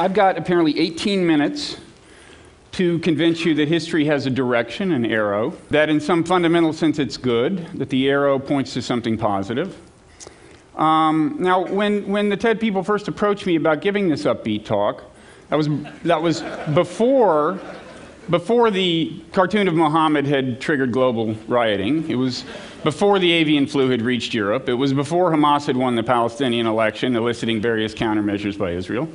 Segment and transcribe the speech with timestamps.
[0.00, 1.76] I've got apparently 18 minutes
[2.72, 6.98] to convince you that history has a direction, an arrow, that in some fundamental sense
[6.98, 9.76] it's good, that the arrow points to something positive.
[10.74, 15.04] Um, now, when, when the TED people first approached me about giving this upbeat talk,
[15.50, 15.68] that was,
[16.04, 16.40] that was
[16.72, 17.60] before,
[18.30, 22.08] before the cartoon of Muhammad had triggered global rioting.
[22.08, 22.46] It was
[22.84, 24.66] before the avian flu had reached Europe.
[24.66, 29.06] It was before Hamas had won the Palestinian election, eliciting various countermeasures by Israel.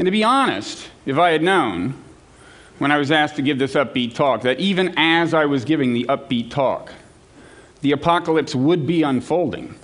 [0.00, 1.92] And to be honest, if I had known
[2.78, 5.92] when I was asked to give this upbeat talk that even as I was giving
[5.92, 6.94] the upbeat talk,
[7.82, 9.74] the apocalypse would be unfolding.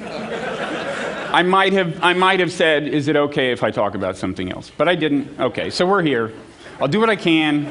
[0.00, 4.50] I might have, I might have said, Is it okay if I talk about something
[4.50, 4.72] else?
[4.74, 5.38] But I didn't.
[5.38, 6.32] Okay, so we're here.
[6.80, 7.66] I'll do what I can.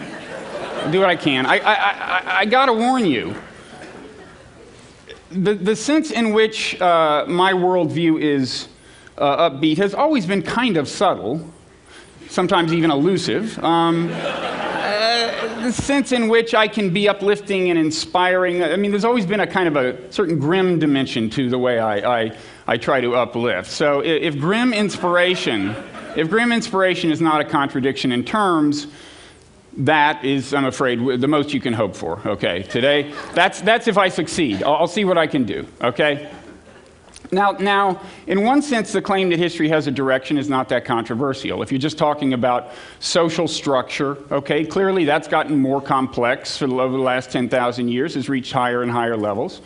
[0.84, 1.48] I'll do what I can.
[1.48, 3.34] I, I, I, I got to warn you
[5.32, 8.68] the, the sense in which uh, my worldview is
[9.18, 11.52] uh, upbeat has always been kind of subtle,
[12.36, 13.58] sometimes even elusive.
[13.64, 19.06] Um, uh, the sense in which I can be uplifting and inspiring, I mean, there's
[19.06, 22.78] always been a kind of a certain grim dimension to the way I, I, I
[22.78, 23.72] try to uplift.
[23.72, 25.76] So if, if grim inspiration,
[26.18, 28.88] if grim inspiration is not a contradiction in terms,
[29.78, 33.14] that is, I'm afraid, the most you can hope for, okay, today.
[33.34, 34.62] That's, that's if I succeed.
[34.62, 36.30] I'll, I'll, see what I can do, okay?
[37.32, 40.86] Now, now, in one sense, the claim that history has a direction is not that
[40.86, 41.62] controversial.
[41.64, 47.04] If you're just talking about social structure, okay, clearly that's gotten more complex over the
[47.04, 49.62] last 10,000 years, has reached higher and higher levels.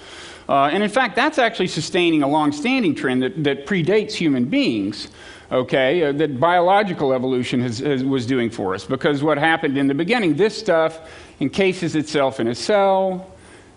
[0.47, 4.45] Uh, and in fact, that's actually sustaining a long standing trend that, that predates human
[4.45, 5.09] beings
[5.51, 8.85] okay, uh, that biological evolution has, has, was doing for us.
[8.85, 10.99] Because what happened in the beginning, this stuff
[11.39, 13.28] encases itself in a cell.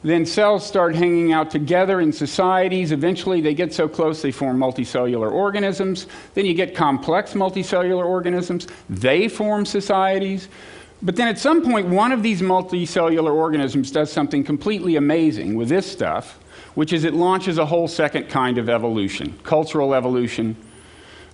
[0.03, 2.91] Then cells start hanging out together in societies.
[2.91, 6.07] Eventually, they get so close they form multicellular organisms.
[6.35, 8.67] Then you get complex multicellular organisms.
[8.91, 10.49] They form societies.
[11.03, 15.69] But then at some point, one of these multicellular organisms does something completely amazing with
[15.69, 16.39] this stuff,
[16.75, 20.57] which is it launches a whole second kind of evolution cultural evolution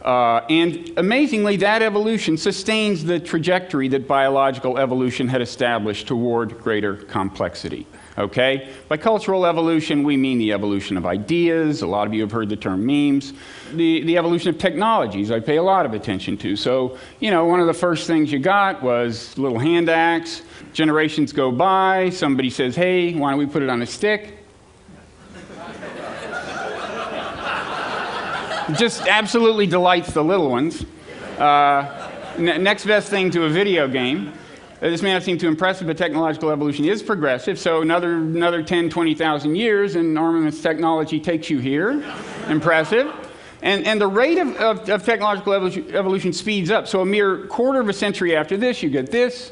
[0.02, 6.94] uh, and amazingly, that evolution sustains the trajectory that biological evolution had established toward greater
[6.94, 7.86] complexity.
[8.18, 8.68] Okay?
[8.88, 11.82] By cultural evolution, we mean the evolution of ideas.
[11.82, 13.32] A lot of you have heard the term memes.
[13.72, 16.56] The, the evolution of technologies, I pay a lot of attention to.
[16.56, 20.42] So, you know, one of the first things you got was little hand axe.
[20.72, 24.38] Generations go by, somebody says, hey, why don't we put it on a stick?
[28.76, 30.84] just absolutely delights the little ones.
[31.38, 34.32] Uh, next best thing to a video game.
[34.80, 37.58] This may not seem too impressive, but technological evolution is progressive.
[37.58, 42.04] So another, another 10, 20,000 years, and armaments technology takes you here.
[42.48, 43.12] impressive.
[43.60, 46.86] And, and the rate of, of, of technological evolution, evolution, speeds up.
[46.86, 49.50] So a mere quarter of a century after this, you get this,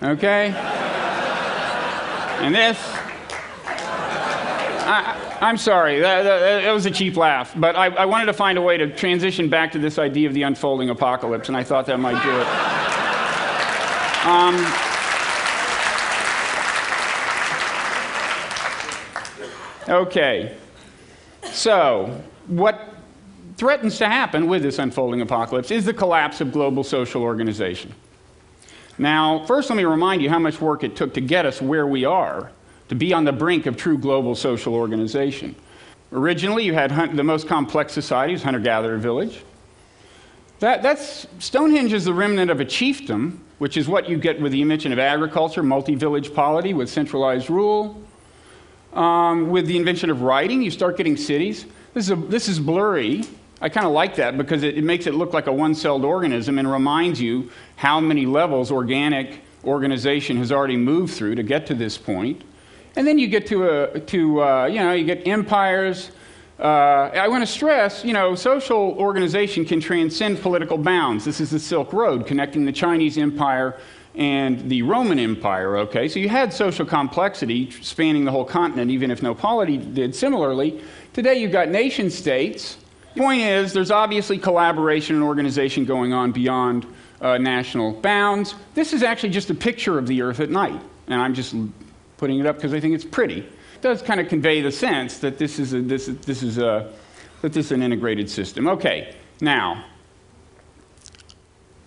[0.00, 0.50] okay?
[2.40, 2.78] and this.
[4.90, 8.32] I, I'm sorry, that, that, that, was a cheap laugh, but I, I, wanted to
[8.32, 11.62] find a way to transition back to this idea of the unfolding apocalypse, and I
[11.62, 12.77] thought that might do it.
[14.28, 14.56] Um,
[19.88, 20.54] okay,
[21.44, 22.94] so what
[23.56, 27.94] threatens to happen with this unfolding apocalypse is the collapse of global social organization.
[28.98, 31.86] Now, first, let me remind you how much work it took to get us where
[31.86, 32.52] we are
[32.90, 35.56] to be on the brink of true global social organization.
[36.12, 39.42] Originally, you had hunt, the most complex societies, hunter gatherer village.
[40.60, 44.52] That, that's, Stonehenge is the remnant of a chiefdom, which is what you get with
[44.52, 48.00] the invention of agriculture, multi village polity with centralized rule.
[48.92, 51.66] Um, with the invention of writing, you start getting cities.
[51.94, 53.24] This is, a, this is blurry.
[53.60, 56.04] I kind of like that because it, it makes it look like a one celled
[56.04, 61.66] organism and reminds you how many levels organic organization has already moved through to get
[61.66, 62.42] to this point.
[62.96, 66.10] And then you get to, a, to uh, you know, you get empires.
[66.58, 71.24] Uh, I want to stress, you know, social organization can transcend political bounds.
[71.24, 73.78] This is the Silk Road connecting the Chinese Empire
[74.16, 76.08] and the Roman Empire, okay?
[76.08, 80.16] So you had social complexity spanning the whole continent, even if no polity did.
[80.16, 80.80] Similarly,
[81.12, 82.78] today you've got nation states.
[83.14, 86.86] The point is, there's obviously collaboration and organization going on beyond
[87.20, 88.56] uh, national bounds.
[88.74, 91.54] This is actually just a picture of the Earth at night, and I'm just
[92.18, 93.38] putting it up because I think it's pretty.
[93.38, 96.92] It does kind of convey the sense that this is, a, this, this is a,
[97.40, 98.68] that this is an integrated system.
[98.68, 99.86] Okay, now,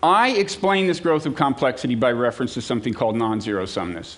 [0.01, 4.17] I explain this growth of complexity by reference to something called non-zero sumness.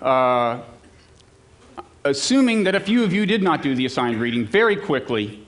[0.00, 0.62] Uh,
[2.04, 5.38] assuming that a few of you did not do the assigned reading very quickly,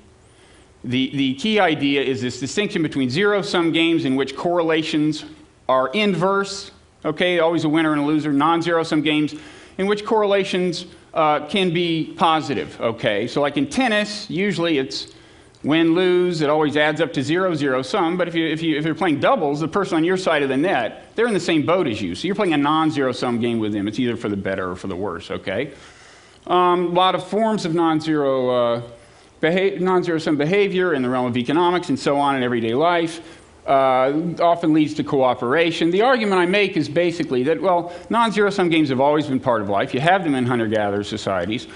[0.85, 5.25] The, the key idea is this distinction between zero sum games in which correlations
[5.67, 6.73] are inverse,
[7.05, 9.35] okay, always a winner and a loser, non zero sum games
[9.79, 13.27] in which correlations uh, can be positive, okay?
[13.27, 15.13] So, like in tennis, usually it's
[15.63, 18.17] win lose, it always adds up to zero, zero sum.
[18.17, 20.49] But if, you, if, you, if you're playing doubles, the person on your side of
[20.49, 22.15] the net, they're in the same boat as you.
[22.15, 23.89] So, you're playing a non zero sum game with them.
[23.89, 25.73] It's either for the better or for the worse, okay?
[26.47, 28.51] Um, a lot of forms of non zero.
[28.51, 28.83] Uh,
[29.43, 34.13] non-zero sum behavior in the realm of economics and so on in everyday life uh,
[34.41, 35.91] often leads to cooperation.
[35.91, 39.41] The argument I make is basically that, well, non zero sum games have always been
[39.41, 39.95] part of life.
[39.95, 41.67] You have them in hunter gatherer societies.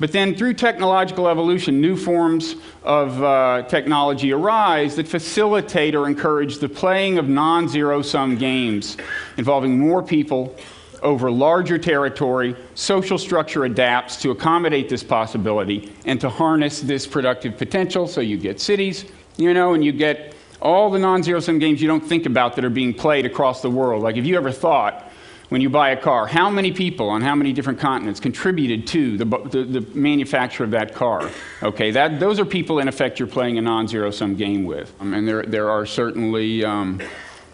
[0.00, 2.54] But then through technological evolution, new forms
[2.84, 8.96] of uh, technology arise that facilitate or encourage the playing of non zero sum games
[9.36, 10.54] involving more people
[11.02, 17.56] over larger territory, social structure adapts to accommodate this possibility and to harness this productive
[17.56, 18.06] potential.
[18.06, 19.04] So you get cities,
[19.36, 22.56] you know, and you get all the non zero sum games you don't think about
[22.56, 24.02] that are being played across the world.
[24.02, 25.10] Like, if you ever thought,
[25.48, 29.16] when you buy a car, how many people on how many different continents contributed to
[29.16, 31.30] the, the, the manufacture of that car?
[31.62, 34.92] Okay, that, those are people, in effect, you're playing a non zero sum game with.
[35.00, 37.00] Um, and there, there are certainly um,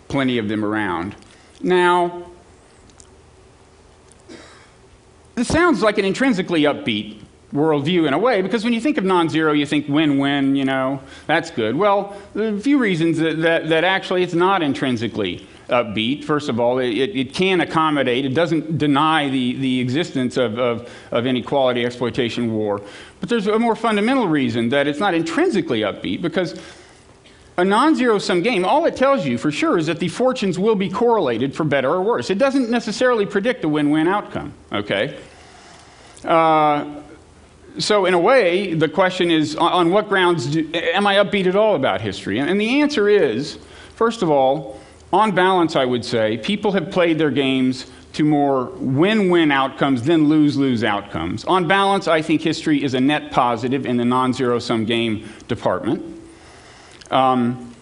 [0.08, 1.14] plenty of them around.
[1.62, 2.26] Now,
[5.34, 7.20] this sounds like an intrinsically upbeat
[7.54, 10.56] worldview in a way, because when you think of non zero, you think win win,
[10.56, 11.76] you know, that's good.
[11.76, 16.24] Well, a few reasons that, that, that actually it's not intrinsically upbeat.
[16.24, 20.90] First of all, it, it can accommodate, it doesn't deny the, the existence of, of,
[21.10, 22.82] of inequality, exploitation, war.
[23.20, 26.60] But there's a more fundamental reason that it's not intrinsically upbeat, because
[27.56, 30.58] a non zero sum game, all it tells you for sure is that the fortunes
[30.58, 32.30] will be correlated for better or worse.
[32.30, 35.18] It doesn't necessarily predict a win win outcome, okay?
[36.24, 37.02] Uh,
[37.78, 41.56] so, in a way, the question is on what grounds do, am I upbeat at
[41.56, 42.38] all about history?
[42.38, 43.58] And the answer is
[43.94, 44.80] first of all,
[45.12, 50.02] on balance, I would say, people have played their games to more win win outcomes
[50.02, 51.44] than lose lose outcomes.
[51.44, 55.28] On balance, I think history is a net positive in the non zero sum game
[55.48, 56.02] department.
[57.10, 57.74] Um,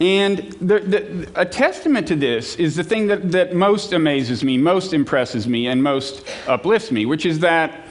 [0.00, 4.56] and the, the, a testament to this is the thing that, that most amazes me,
[4.56, 7.86] most impresses me, and most uplifts me, which is that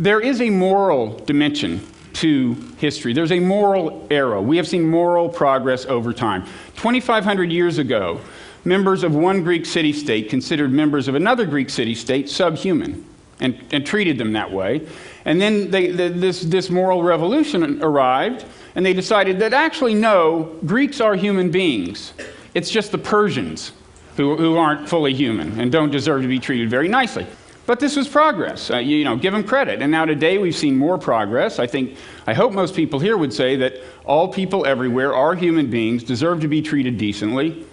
[0.00, 3.12] there is a moral dimension to history.
[3.12, 4.40] There's a moral era.
[4.40, 6.46] We have seen moral progress over time.
[6.76, 8.18] 2,500 years ago,
[8.64, 13.04] members of one Greek city state considered members of another Greek city state subhuman
[13.40, 14.88] and, and treated them that way.
[15.26, 20.56] And then they, the, this, this moral revolution arrived and they decided that actually, no,
[20.64, 22.14] Greeks are human beings.
[22.54, 23.72] It's just the Persians
[24.16, 27.26] who, who aren't fully human and don't deserve to be treated very nicely.
[27.70, 28.68] But this was progress.
[28.68, 29.80] Uh, you, you know, give them credit.
[29.80, 31.60] And now today we've seen more progress.
[31.60, 31.96] I think,
[32.26, 33.74] I hope most people here would say that
[34.04, 37.64] all people everywhere are human beings, deserve to be treated decently,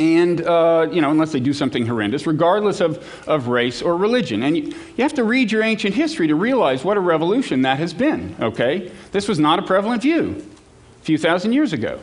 [0.00, 4.44] and uh, you know unless they do something horrendous regardless of, of race or religion
[4.44, 4.62] and you,
[4.96, 8.36] you have to read your ancient history to realize what a revolution that has been
[8.40, 10.40] okay this was not a prevalent view
[11.00, 11.98] a few thousand years ago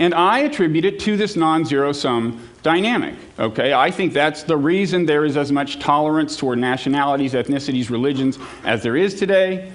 [0.00, 5.06] and i attribute it to this non-zero sum dynamic okay i think that's the reason
[5.06, 9.70] there is as much tolerance toward nationalities ethnicities religions as there is today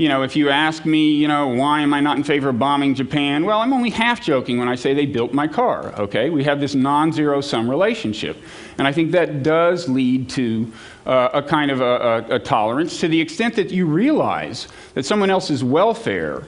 [0.00, 2.58] you know, if you ask me, you know, why am I not in favor of
[2.58, 3.44] bombing Japan?
[3.44, 6.30] Well, I'm only half joking when I say they built my car, okay?
[6.30, 8.38] We have this non zero sum relationship.
[8.78, 10.72] And I think that does lead to
[11.04, 11.84] uh, a kind of a,
[12.30, 16.44] a, a tolerance to the extent that you realize that someone else's welfare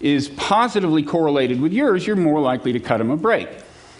[0.00, 3.48] is positively correlated with yours, you're more likely to cut them a break.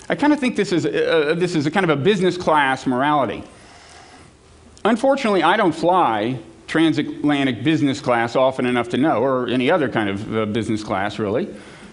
[0.09, 2.87] I kind of think this is, a, this is a kind of a business class
[2.87, 3.43] morality.
[4.85, 10.09] Unfortunately, I don't fly transatlantic business class often enough to know, or any other kind
[10.09, 11.49] of uh, business class, really.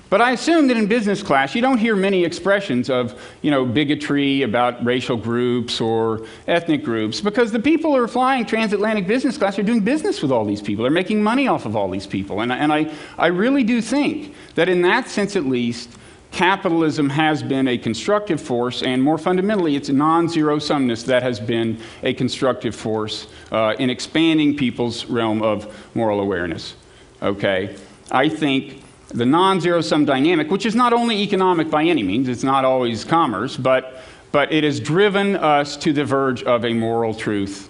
[0.09, 3.65] But I assume that in business class, you don't hear many expressions of, you know,
[3.65, 9.37] bigotry about racial groups or ethnic groups, because the people who are flying transatlantic business
[9.39, 10.83] class are doing business with all these people.
[10.83, 12.41] They're making money off of all these people.
[12.41, 15.89] And, and I, I really do think that in that sense, at least,
[16.33, 21.39] capitalism has been a constructive force, and more fundamentally, it's non zero sumness that has
[21.39, 26.75] been a constructive force uh, in expanding people's realm of moral awareness.
[27.21, 27.75] Okay?
[28.11, 32.27] I think the non zero sum dynamic, which is not only economic by any means,
[32.27, 36.73] it's not always commerce, but, but it has driven us to the verge of a
[36.73, 37.69] moral truth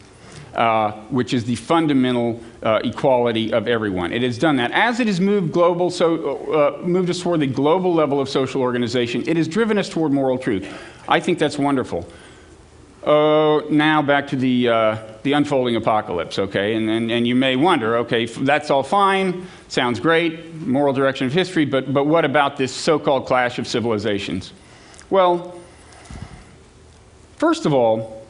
[0.56, 4.13] uh, which is the fundamental uh, equality of everyone.
[4.13, 4.72] It has done that.
[4.72, 8.62] As it has moved global, so uh, moved us toward the global level of social
[8.62, 10.72] organization, it has driven us toward moral truth.
[11.08, 12.08] I think that's wonderful.
[13.05, 16.75] So now back to the, uh, the unfolding apocalypse, okay?
[16.75, 21.33] And, and, and you may wonder, okay, that's all fine, sounds great, moral direction of
[21.33, 24.53] history, but, but what about this so called clash of civilizations?
[25.10, 25.60] Well,
[27.38, 28.25] first of all,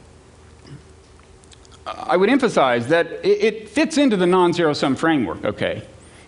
[1.86, 5.82] I would emphasize that it, it fits into the non zero sum framework, okay?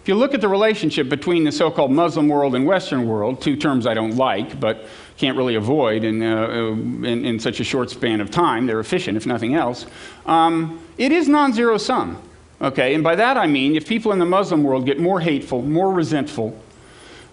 [0.07, 3.43] If you look at the relationship between the so called Muslim world and Western world,
[3.43, 4.85] two terms I don't like, but
[5.17, 9.17] can't really avoid in, uh, in, in, such a short span of time, they're efficient
[9.17, 9.85] if nothing else,
[10.27, 12.23] um, it is non zero sum.
[12.61, 15.61] Okay, and by that I mean if people in the Muslim world get more hateful,
[15.61, 16.57] more resentful,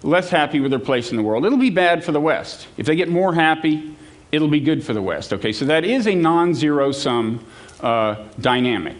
[0.01, 2.67] less happy with their place in the world, it'll be bad for the West.
[2.77, 3.95] If they get more happy,
[4.31, 5.31] it'll be good for the West.
[5.31, 7.45] Okay, so that is a non zero sum
[7.81, 8.97] uh, dynamic.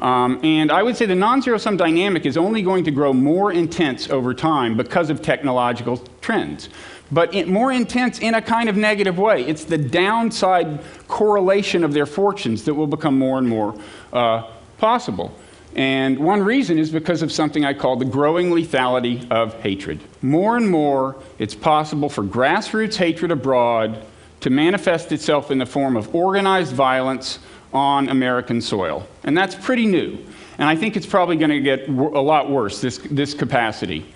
[0.00, 3.12] Um, and I would say the non zero sum dynamic is only going to grow
[3.12, 6.70] more intense over time because of technological trends.
[7.12, 9.44] But in, more intense in a kind of negative way.
[9.44, 13.78] It's the downside correlation of their fortunes that will become more and more
[14.12, 15.34] uh, possible.
[15.76, 20.00] And one reason is because of something I call the growing lethality of hatred.
[20.22, 24.04] More and more, it's possible for grassroots hatred abroad
[24.40, 27.38] to manifest itself in the form of organized violence
[27.72, 29.06] on American soil.
[29.24, 30.18] And that's pretty new.
[30.58, 34.06] And I think it's probably going to get a lot worse, this, this capacity.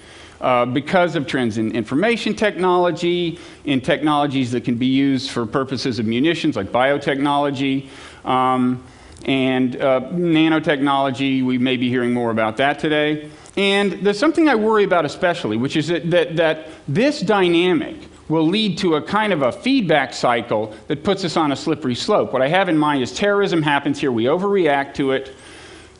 [0.40, 5.99] Uh, because of trends in information technology, in technologies that can be used for purposes
[5.99, 7.88] of munitions like biotechnology,
[8.26, 8.82] um,
[9.25, 11.42] and uh, nanotechnology.
[11.42, 13.30] We may be hearing more about that today.
[13.56, 17.96] And there's something I worry about especially, which is that, that, that this dynamic
[18.28, 21.94] will lead to a kind of a feedback cycle that puts us on a slippery
[21.94, 22.32] slope.
[22.32, 25.34] What I have in mind is terrorism happens here, we overreact to it,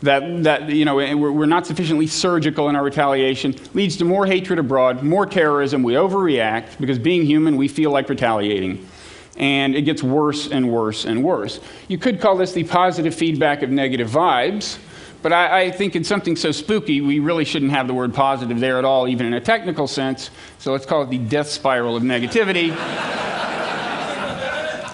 [0.03, 4.27] that, that you know, we're, we're not sufficiently surgical in our retaliation, leads to more
[4.27, 8.87] hatred abroad, more terrorism, we overreact, because being human, we feel like retaliating.
[9.37, 11.59] And it gets worse and worse and worse.
[11.89, 14.79] You could call this the positive feedback of negative vibes,
[15.25, 18.61] but I, I, think in something so spooky, we really shouldn't have the word positive
[18.61, 20.29] there at all, even in a technical sense.
[20.59, 22.77] So let's call it the death spiral of negativity.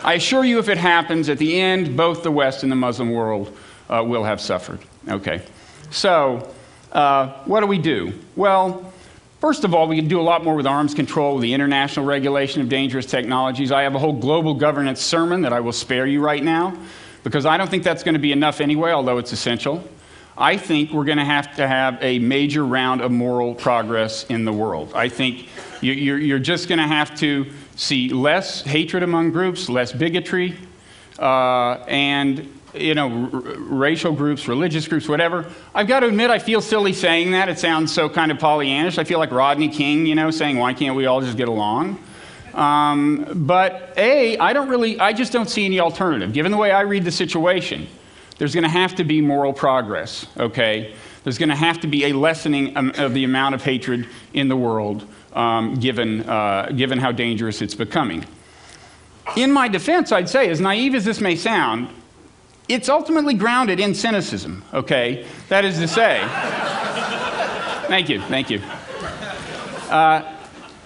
[0.05, 3.11] I assure you, if it happens, at the end, both the West and the Muslim
[3.11, 3.59] world
[3.89, 4.79] uh, will have suffered.
[5.09, 5.43] Okay.
[5.91, 6.49] So,
[6.93, 8.13] uh, what do we do?
[8.37, 8.93] Well,
[9.41, 12.07] first of all, we can do a lot more with arms control, with the international
[12.07, 13.73] regulation of dangerous technologies.
[13.73, 16.79] I have a whole global governance sermon that I will spare you right now
[17.25, 19.83] because I don't think that's going to be enough anyway, although it's essential.
[20.41, 24.47] I think we're going to have to have a major round of moral progress in
[24.47, 24.93] the world.
[24.95, 25.49] I think
[25.83, 30.57] you're just going to have to see less hatred among groups, less bigotry,
[31.19, 35.45] uh, and you know, racial groups, religious groups, whatever.
[35.75, 37.49] I've got to admit, I feel silly saying that.
[37.49, 38.97] It sounds so kind of Pollyannish.
[38.97, 42.03] I feel like Rodney King, you know, saying, why can't we all just get along?
[42.55, 46.33] Um, but A, I don't really, I just don't see any alternative.
[46.33, 47.89] Given the way I read the situation,
[48.41, 50.95] there's going to have to be moral progress, okay?
[51.25, 54.57] There's going to have to be a lessening of the amount of hatred in the
[54.57, 58.25] world, um, given, uh, given how dangerous it's becoming.
[59.37, 61.91] In my defense, I'd say, as naive as this may sound,
[62.67, 65.27] it's ultimately grounded in cynicism, okay?
[65.51, 66.23] That is to say,
[67.89, 68.63] thank you, thank you.
[69.91, 70.40] Uh,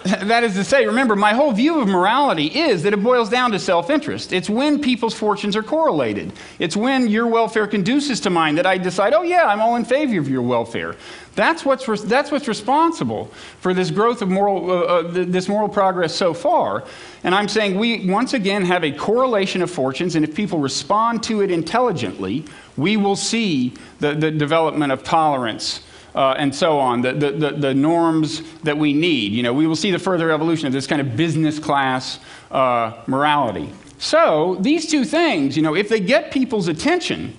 [0.25, 3.51] that is to say, remember, my whole view of morality is that it boils down
[3.51, 4.33] to self interest.
[4.33, 6.31] It's when people's fortunes are correlated.
[6.59, 9.83] It's when your welfare conduces to mine that I decide, oh, yeah, I'm all in
[9.83, 10.95] favor of your welfare.
[11.33, 13.31] That's what's, re- that's what's responsible
[13.61, 16.83] for this growth of moral, uh, uh, this moral progress so far.
[17.23, 21.23] And I'm saying we once again have a correlation of fortunes, and if people respond
[21.23, 22.45] to it intelligently,
[22.77, 25.81] we will see the, the development of tolerance
[26.15, 29.33] uh, and so on, the, the, the, norms that we need.
[29.33, 32.19] You know, we will see the further evolution of this kind of business class
[32.51, 33.69] uh, morality.
[33.97, 37.35] So, these two things, you know, if they get people's attention,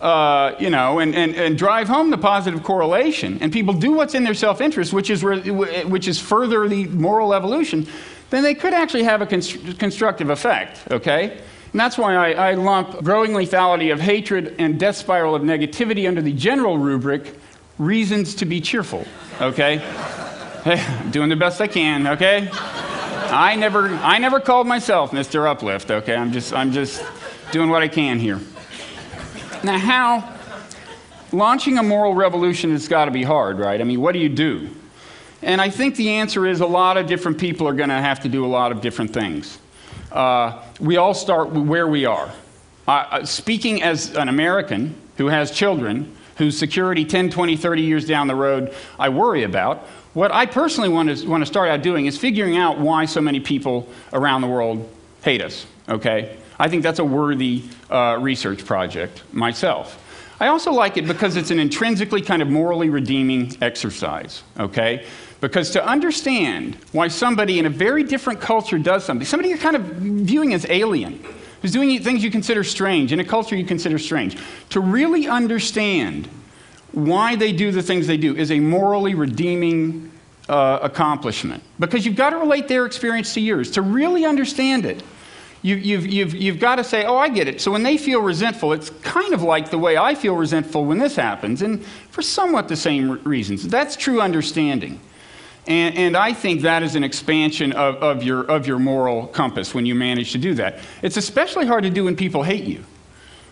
[0.00, 4.14] uh, you know, and, and, and drive home the positive correlation, and people do what's
[4.14, 7.86] in their self interest, which is, which is further the moral evolution,
[8.30, 11.38] then they could actually have a const- constructive effect, okay?
[11.72, 16.08] And that's why I, I lump growing lethality of hatred and death spiral of negativity
[16.08, 17.34] under the general rubric
[17.78, 19.04] reasons to be cheerful,
[19.40, 19.78] okay?
[20.64, 22.48] Hey, doing the best I can, okay?
[22.52, 25.46] I never, I never called myself Mr.
[25.46, 26.14] Uplift, okay?
[26.14, 27.04] I'm just, I'm just
[27.52, 28.40] doing what I can here.
[29.62, 30.32] Now, how?
[31.32, 33.80] Launching a moral revolution has got to be hard, right?
[33.80, 34.70] I mean, what do you do?
[35.42, 38.20] And I think the answer is a lot of different people are going to have
[38.20, 39.58] to do a lot of different things.
[40.10, 42.32] Uh, we all start where we are.
[42.88, 48.26] Uh, speaking as an American who has children, whose security 10, 20, 30 years down
[48.26, 49.78] the road I worry about.
[50.14, 53.20] What I personally want to, want to start out doing is figuring out why so
[53.20, 54.90] many people around the world
[55.22, 56.36] hate us, okay?
[56.58, 60.02] I think that's a worthy uh, research project myself.
[60.38, 65.06] I also like it because it's an intrinsically kind of morally redeeming exercise, okay?
[65.40, 69.76] Because to understand why somebody in a very different culture does something, somebody you're kind
[69.76, 71.22] of viewing as alien,
[71.62, 74.36] who's doing things you consider strange, in a culture you consider strange,
[74.70, 76.28] to really understand
[76.92, 80.10] why they do the things they do is a morally redeeming
[80.48, 81.62] uh, accomplishment.
[81.78, 83.72] Because you've got to relate their experience to yours.
[83.72, 85.02] To really understand it,
[85.62, 87.60] you, you've got to say, oh, I get it.
[87.60, 90.98] So when they feel resentful, it's kind of like the way I feel resentful when
[90.98, 93.66] this happens, and for somewhat the same reasons.
[93.66, 95.00] That's true understanding.
[95.66, 99.74] And, and, I think that is an expansion of, of, your, of your moral compass
[99.74, 100.78] when you manage to do that.
[101.02, 102.84] It's especially hard to do when people hate you,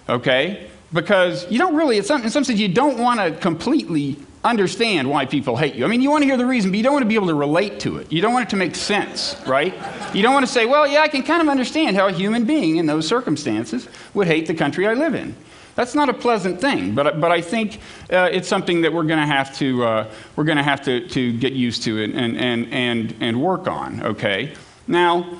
[0.09, 0.71] okay?
[0.93, 5.09] Because you don't really, in some, in some sense, you don't want to completely understand
[5.09, 5.85] why people hate you.
[5.85, 7.29] I mean, you want to hear the reason, but you don't want to be able
[7.29, 8.13] to relate to it.
[8.13, 9.75] You don't want it to make sense, right?
[10.15, 12.45] You don't want to say, well, yeah, I can kind of understand how a human
[12.45, 15.35] being in those circumstances would hate the country I live in.
[15.75, 17.81] That's not a pleasant thing, but, but I think
[18.13, 21.09] uh, it's something that we're going to have to uh, we're going to have to,
[21.09, 24.03] to get used to and, and, and, and work on.
[24.03, 24.55] Okay.
[24.87, 25.39] Now,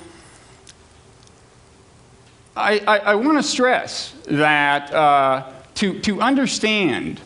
[2.55, 7.21] I, I, I want to stress that uh, to, to understand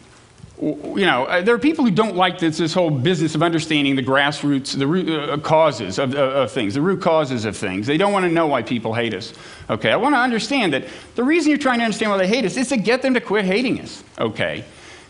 [0.62, 3.96] you know, uh, there are people who don't like this, this whole business of understanding
[3.96, 7.88] the grassroots, the root uh, causes of, uh, of, things, the root causes of things.
[7.88, 9.34] They don't want to know why people hate us.
[9.70, 10.86] Okay, I want to understand that
[11.16, 13.22] the reason you're trying to understand why they hate us is to get them to
[13.22, 14.04] quit hating us.
[14.20, 14.66] Okay.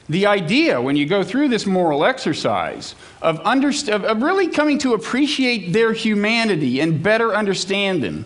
[0.08, 4.94] The idea, when you go through this moral exercise of, underst- of really coming to
[4.94, 8.26] appreciate their humanity and better understand them,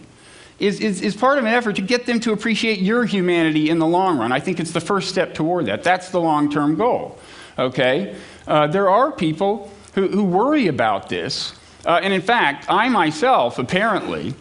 [0.63, 3.79] is, is, is, part of an effort to get them to appreciate your humanity in
[3.79, 4.32] the long run.
[4.32, 5.84] I think it's the first step toward that.
[5.84, 7.20] That's the long term goal.
[7.60, 8.15] Okay?
[8.48, 11.53] Uh, there are people who, who worry about this.
[11.86, 14.34] Uh, and in fact, I myself, apparently,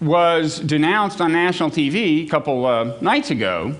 [0.00, 3.74] was denounced on national TV a couple uh, nights ago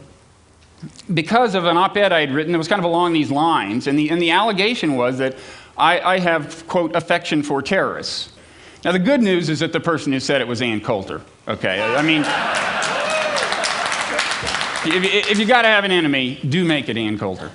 [1.12, 3.86] because of an op ed I had written that was kind of along these lines.
[3.86, 5.36] And the, and the allegation was that
[5.76, 8.32] I, I have, quote, affection for terrorists.
[8.84, 11.21] Now, the good news is that the person who said it was Ann Coulter.
[11.49, 12.21] Okay, I mean,
[14.86, 17.50] if, if you got to have an enemy, do make it Ann Coulter.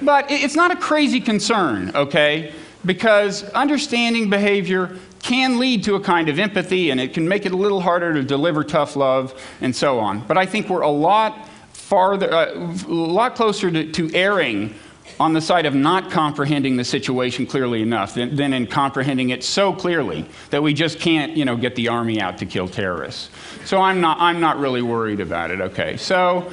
[0.00, 2.52] But it's not a crazy concern, okay?
[2.86, 7.52] Because understanding behavior can lead to a kind of empathy and it can make it
[7.52, 10.20] a little harder to deliver tough love and so on.
[10.20, 14.74] But I think we're a lot farther, uh, a lot closer to, to erring
[15.20, 19.42] on the side of not comprehending the situation clearly enough than, than, in comprehending it
[19.42, 23.30] so clearly that we just can't, you know, get the army out to kill terrorists.
[23.64, 25.96] So I'm not, I'm not really worried about it, okay?
[25.96, 26.52] So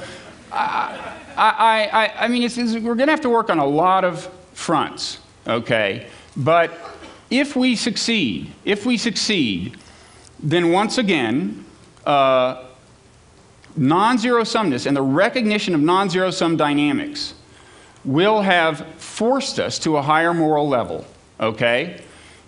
[0.52, 3.66] I, I, I, I mean, it's, it's, we're going to have to work on a
[3.66, 6.08] lot of fronts, okay?
[6.36, 6.72] But
[7.30, 9.76] if we succeed, if we succeed,
[10.40, 11.64] then once again,
[12.04, 12.64] uh,
[13.76, 17.34] non zero sumness and the recognition of non zero sum dynamics
[18.06, 21.04] will have forced us to a higher moral level,
[21.40, 22.00] okay?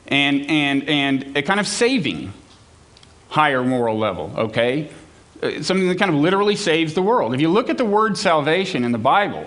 [0.06, 2.32] And, and, and a kind of saving
[3.28, 4.90] higher moral level, okay?
[5.42, 7.34] Uh, something that kind of literally saves the world.
[7.34, 9.46] If you look at the word salvation in the Bible,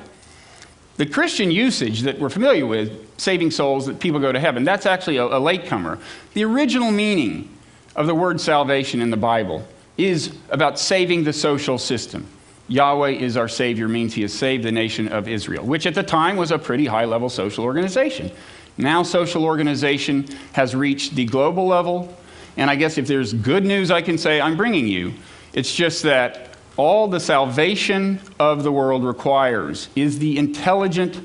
[0.97, 4.85] the Christian usage that we're familiar with, saving souls, that people go to heaven, that's
[4.85, 5.97] actually a, a latecomer.
[6.33, 7.49] The original meaning
[7.95, 9.65] of the word salvation in the Bible
[9.97, 12.27] is about saving the social system.
[12.71, 16.03] Yahweh is our Savior means He has saved the nation of Israel, which at the
[16.03, 18.31] time was a pretty high level social organization.
[18.77, 22.17] Now, social organization has reached the global level,
[22.55, 25.13] and I guess if there's good news I can say, I'm bringing you.
[25.51, 31.19] It's just that all the salvation of the world requires is the intelligent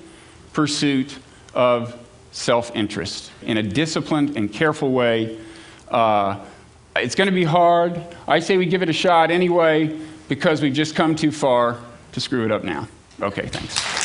[0.53, 1.17] pursuit
[1.55, 1.97] of
[2.33, 5.39] self interest in a disciplined and careful way.
[5.89, 6.45] Uh,
[6.97, 8.03] it's going to be hard.
[8.27, 9.97] I say we give it a shot anyway
[10.29, 11.79] because we've just come too far
[12.12, 12.89] to screw it up now.
[13.21, 13.96] Okay, thanks.